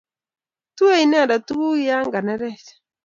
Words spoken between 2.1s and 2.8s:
kinerech